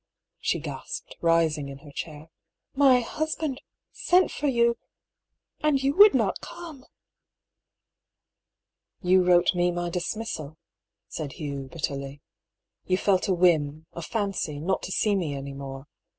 [0.39, 2.31] she gasped, rising in her chair."
[2.73, 3.61] My husband
[3.91, 4.79] sent for you—
[5.63, 6.85] ^and you would not come!"
[8.25, 10.57] *' You wrote me my dismissal,"
[11.07, 12.19] said Hugh, bitterly."
[12.87, 15.85] You felt a whim, a fancy, not to see me any more.